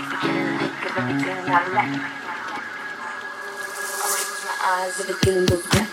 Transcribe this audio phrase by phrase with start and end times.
[0.00, 2.02] I'm to.
[3.90, 5.87] I raise my eyes if it getting look back.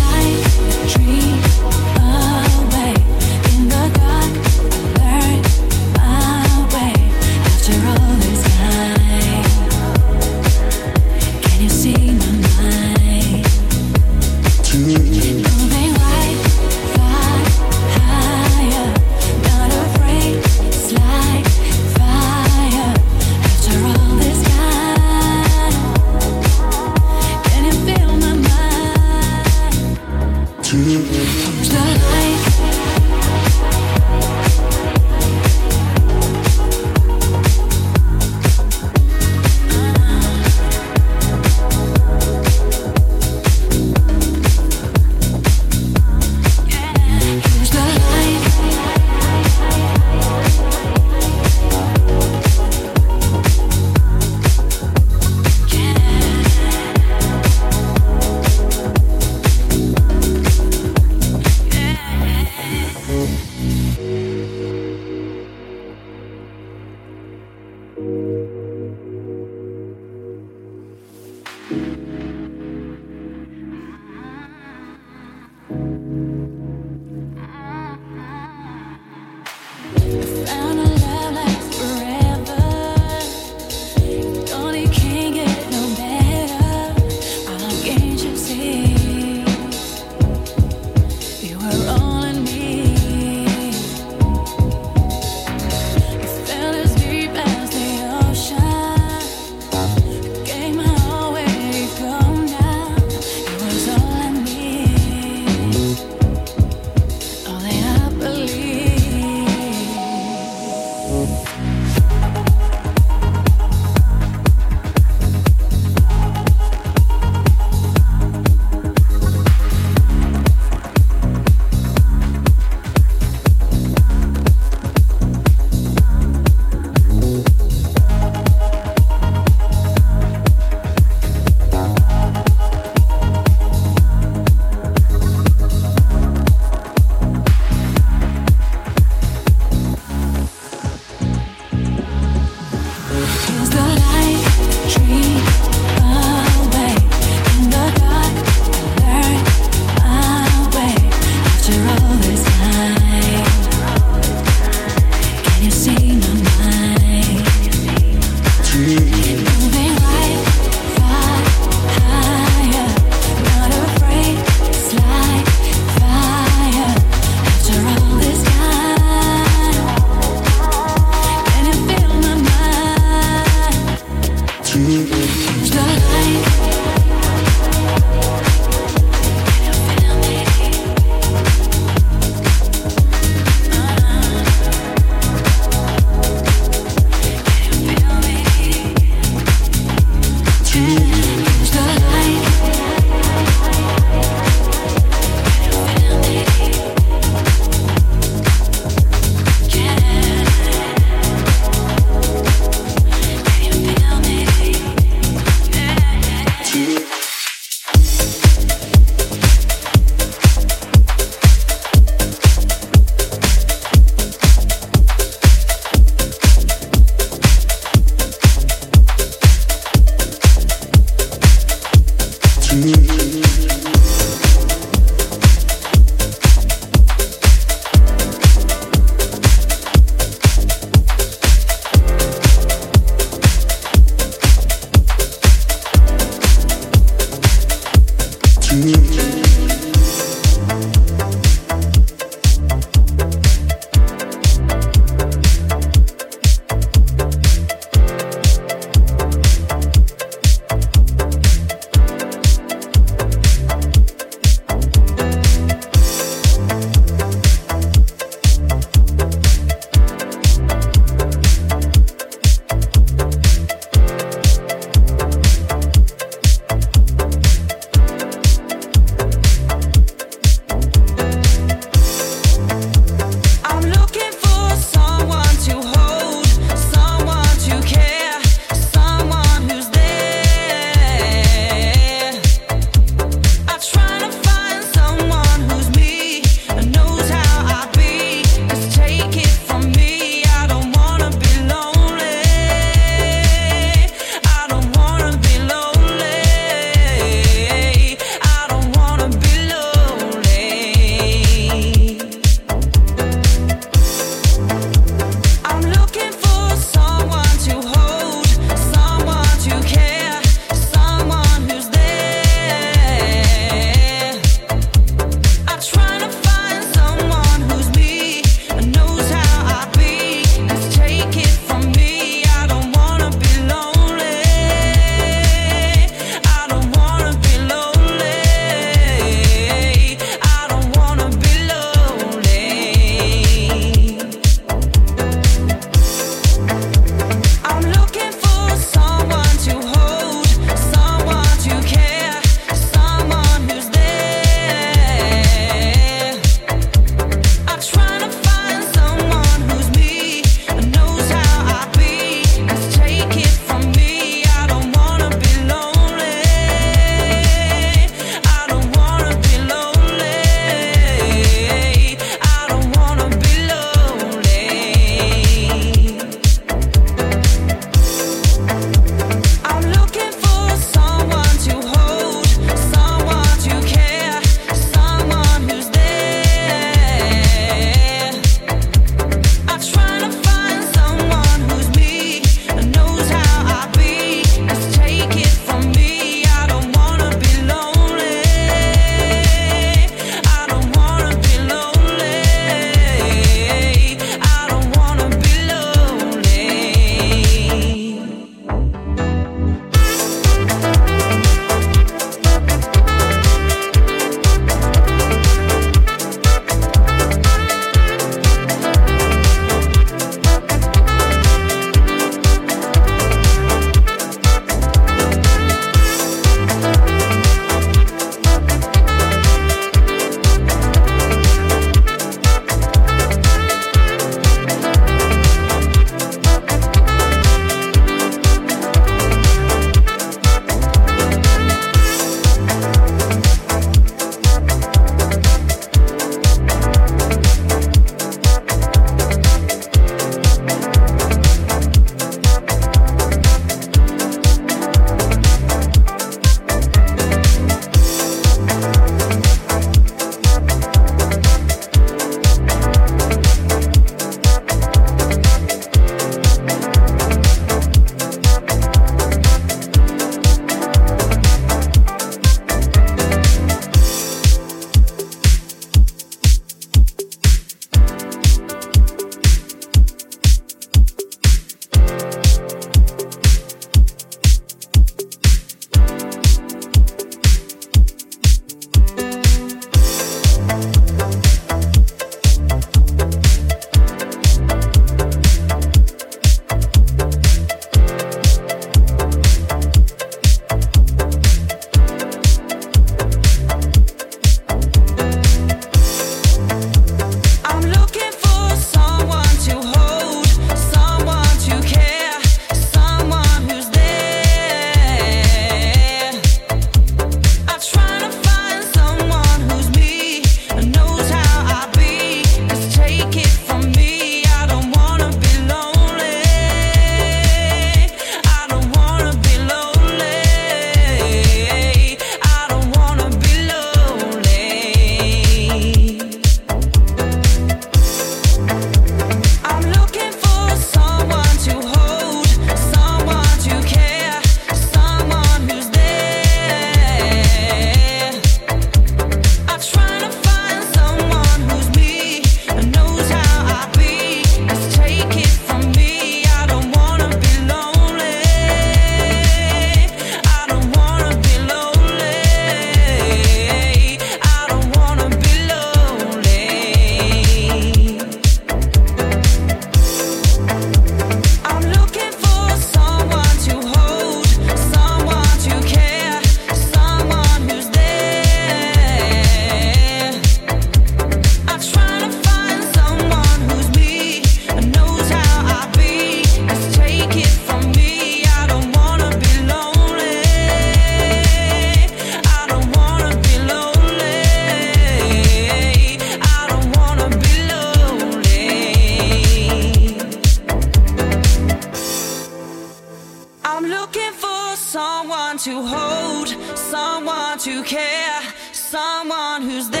[593.82, 600.00] I'm looking for someone to hold, someone to care, someone who's there.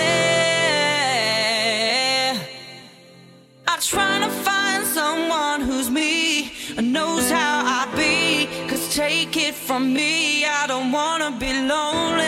[3.66, 8.48] I try to find someone who's me and knows how I be.
[8.68, 12.26] Cause take it from me, I don't wanna be lonely.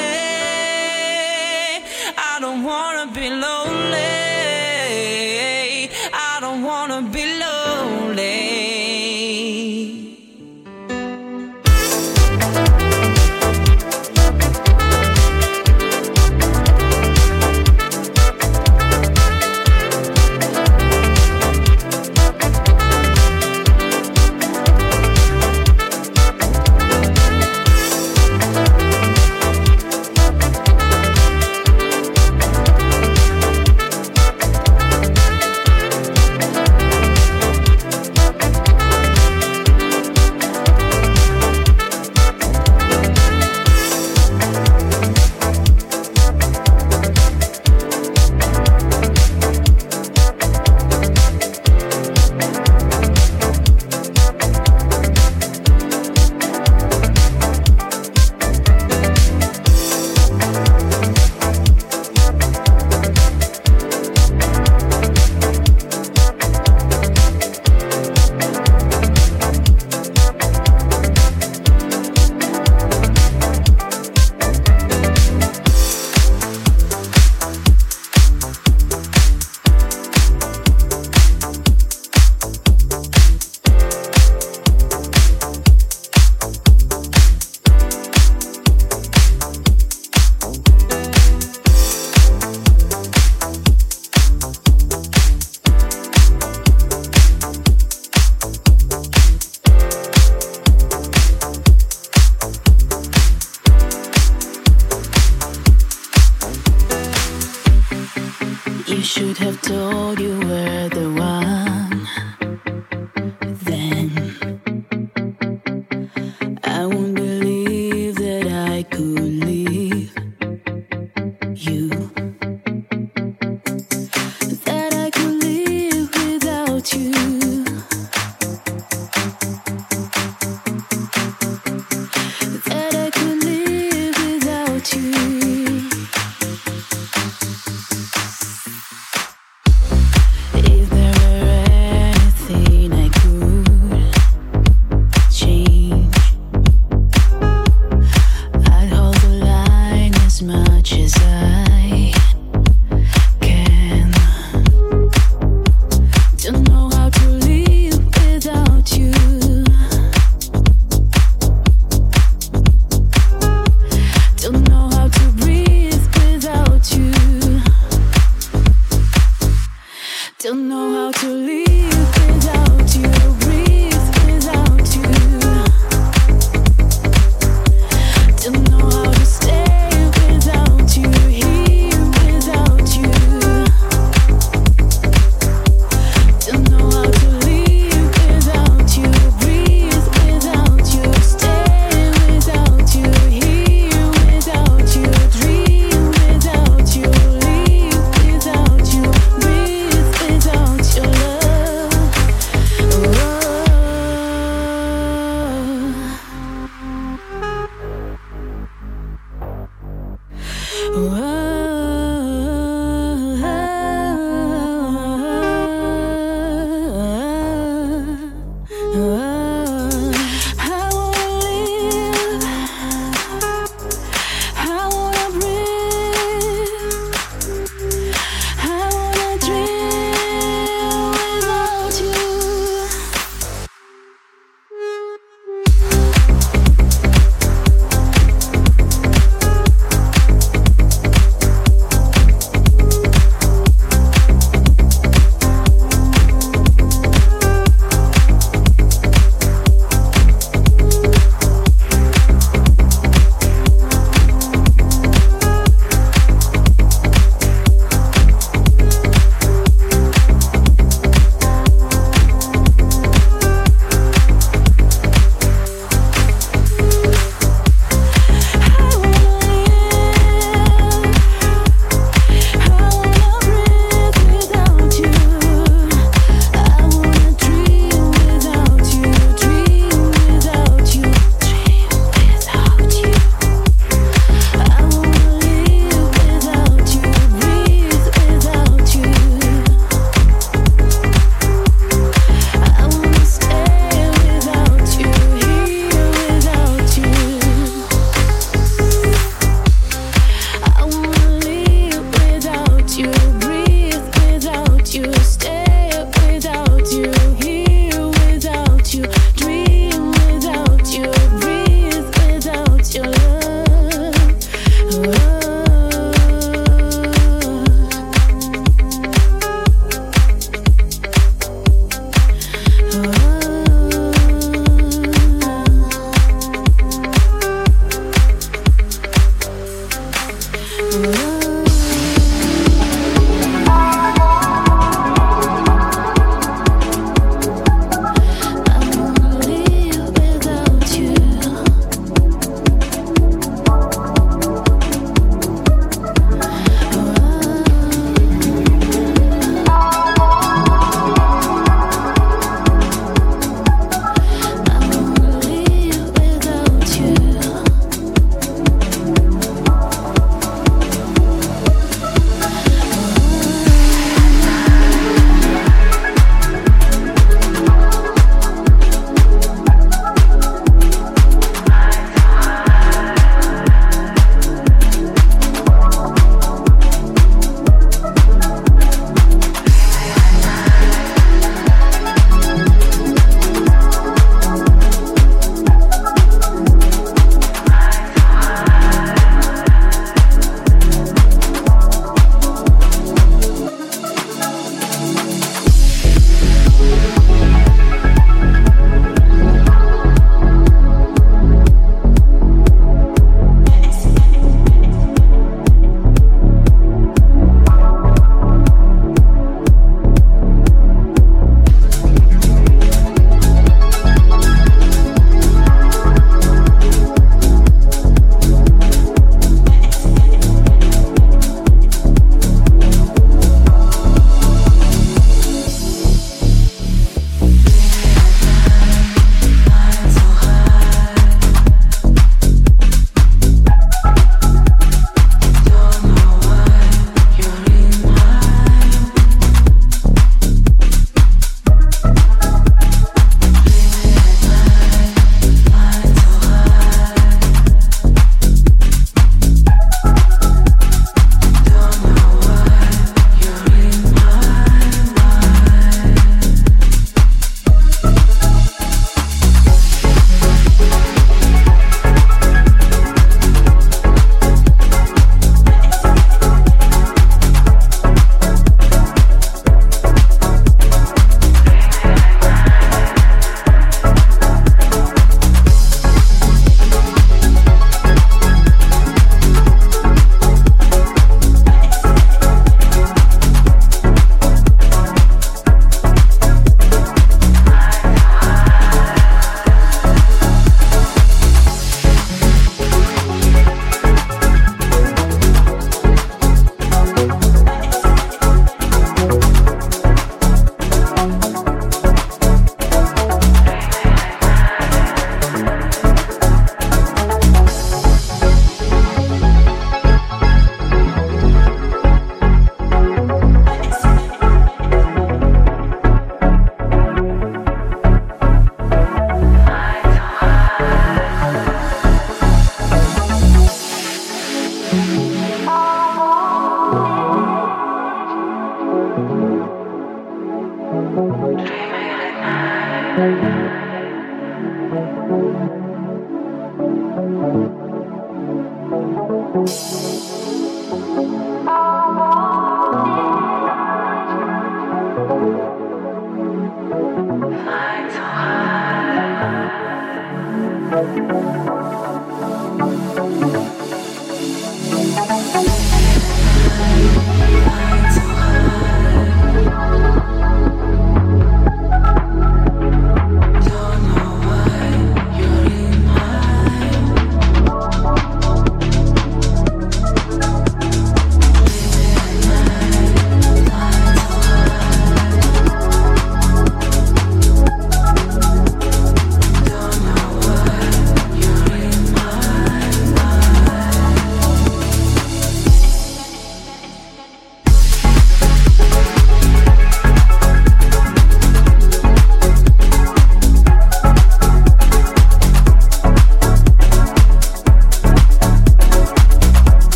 [2.16, 4.00] I don't wanna be lonely.
[6.14, 8.61] I don't wanna be lonely.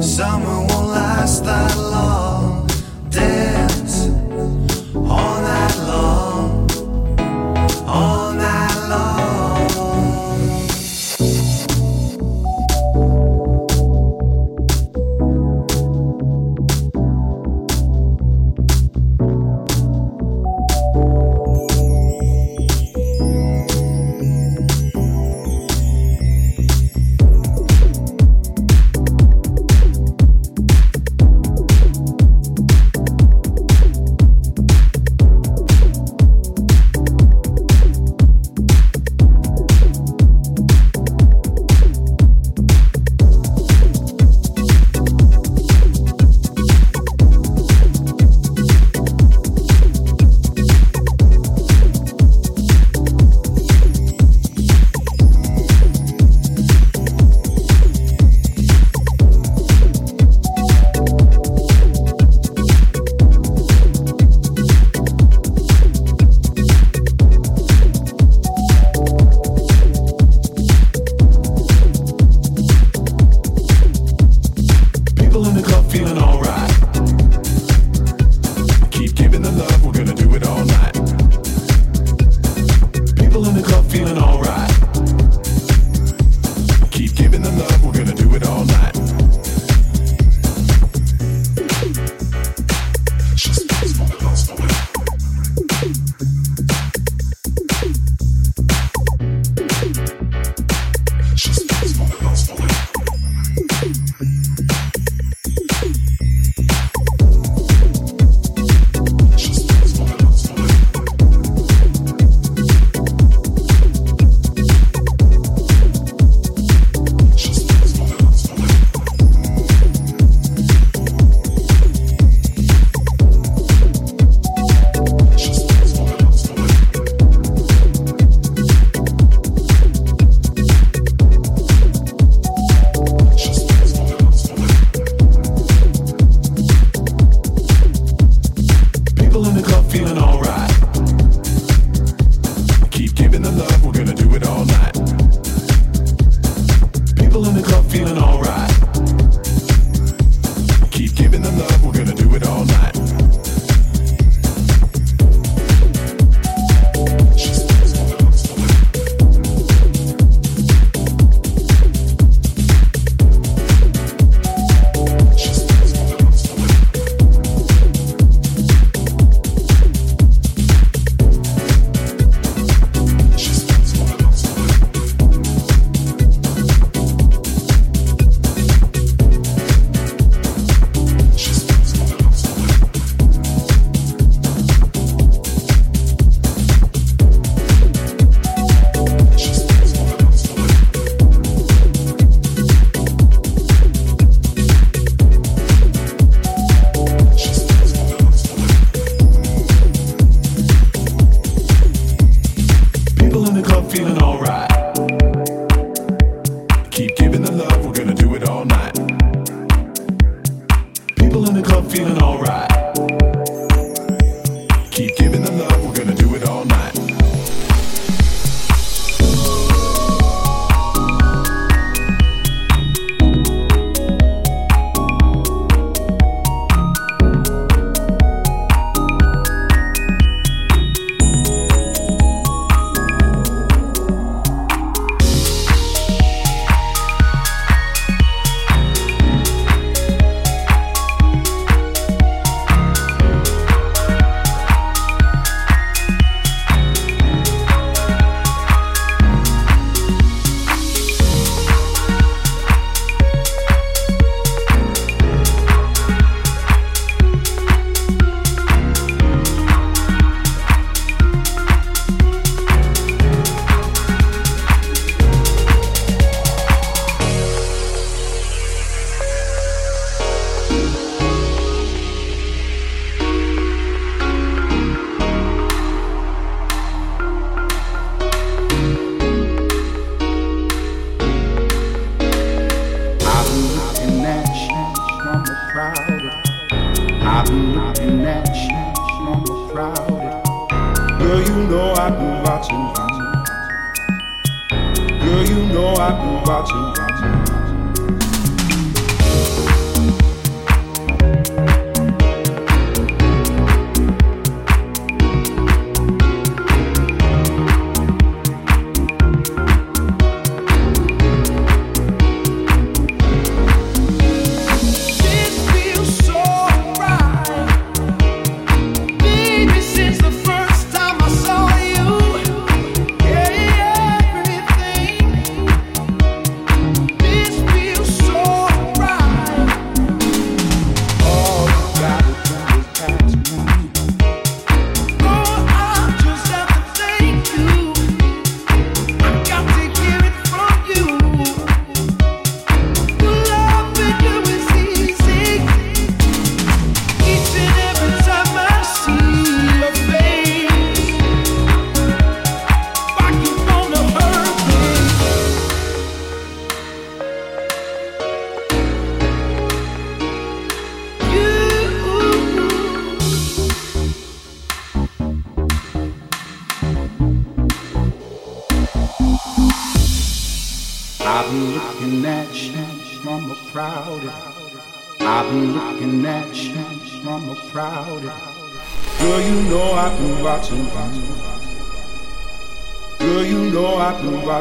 [0.00, 1.95] Summer won't last that long.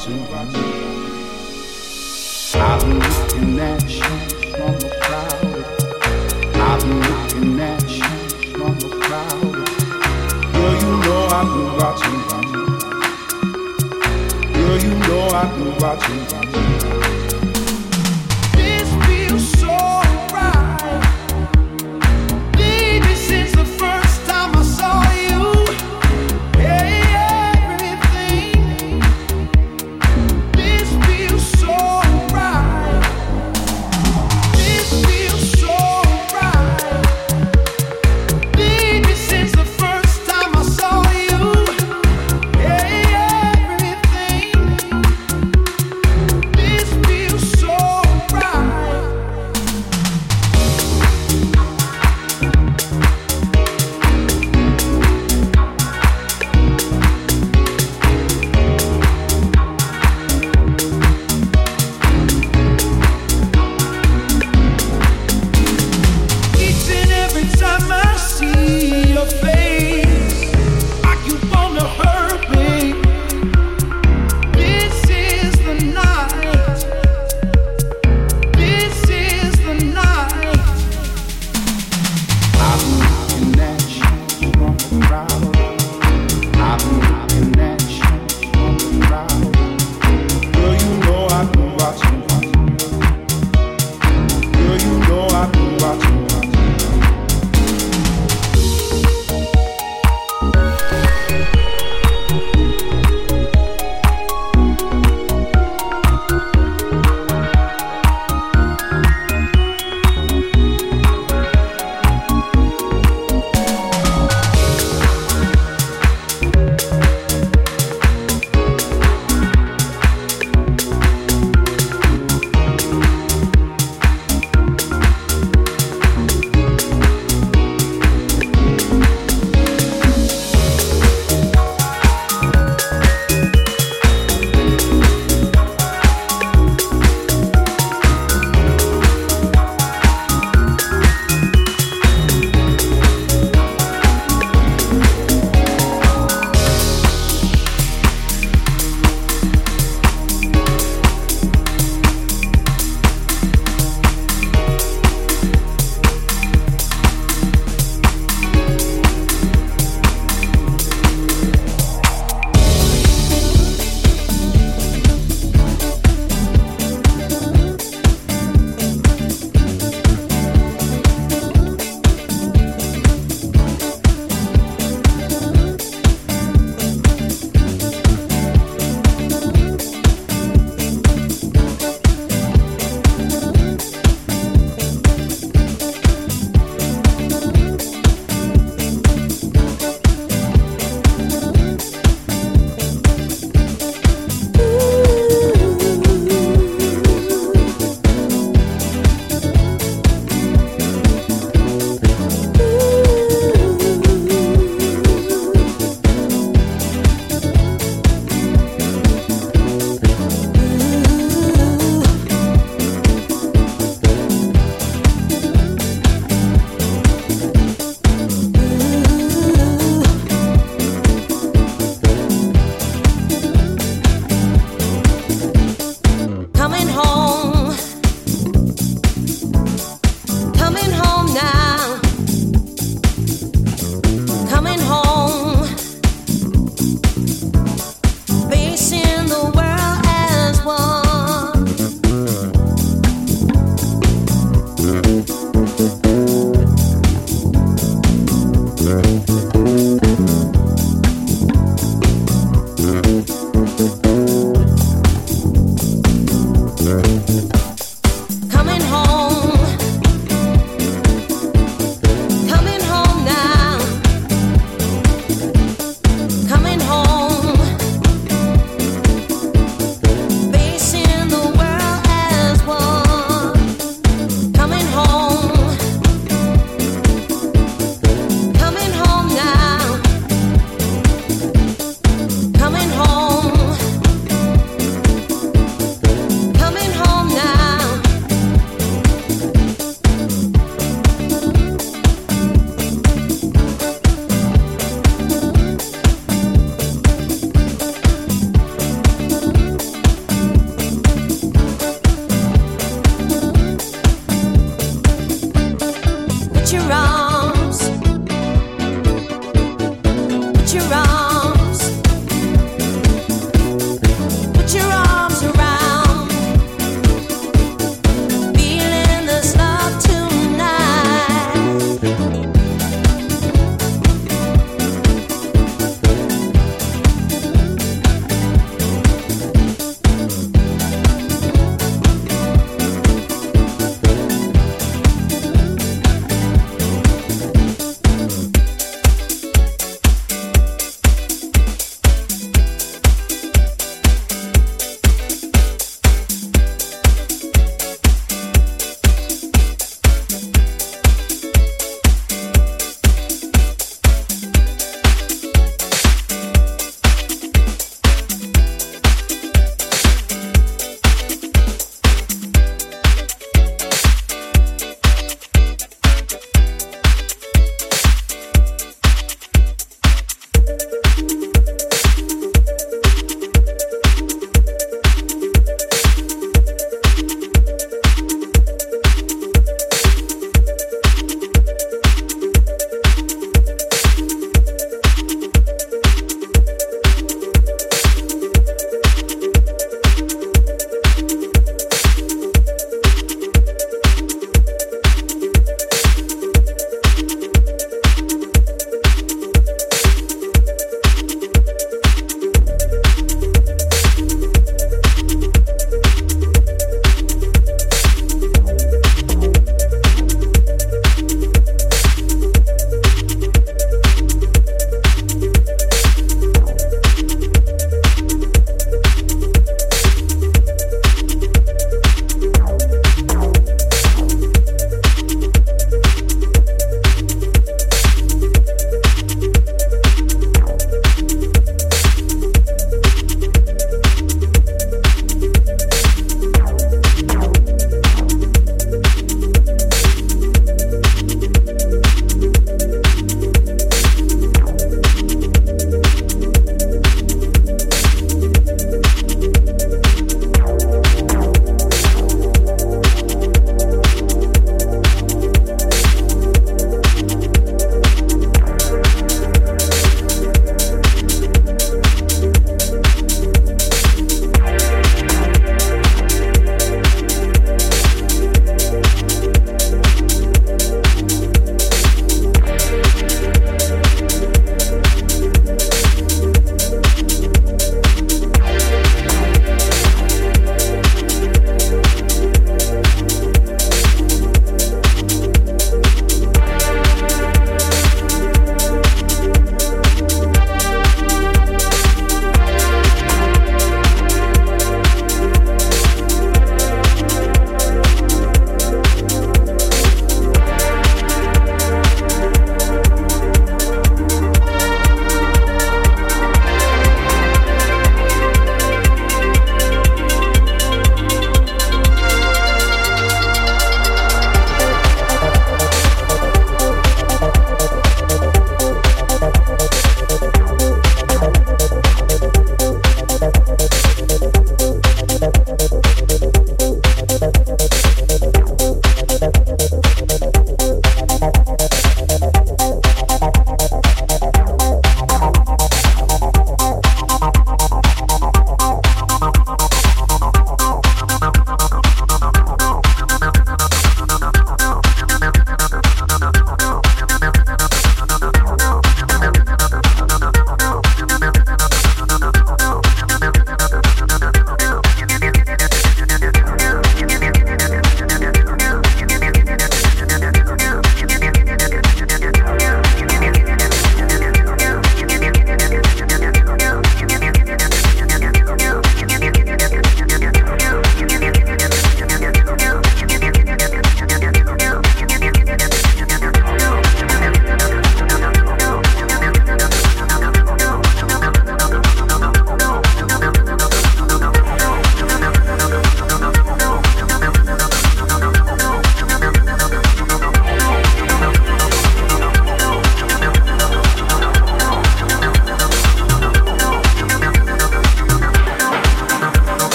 [0.00, 0.59] 只有